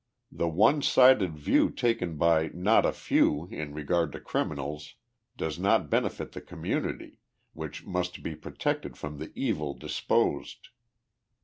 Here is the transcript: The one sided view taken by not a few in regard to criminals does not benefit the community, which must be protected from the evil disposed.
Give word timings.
The 0.31 0.49
one 0.49 0.81
sided 0.81 1.37
view 1.37 1.69
taken 1.69 2.17
by 2.17 2.49
not 2.55 2.87
a 2.87 2.91
few 2.91 3.45
in 3.51 3.75
regard 3.75 4.11
to 4.13 4.19
criminals 4.19 4.95
does 5.37 5.59
not 5.59 5.91
benefit 5.91 6.31
the 6.31 6.41
community, 6.41 7.19
which 7.53 7.85
must 7.85 8.23
be 8.23 8.33
protected 8.35 8.97
from 8.97 9.19
the 9.19 9.31
evil 9.35 9.75
disposed. 9.75 10.69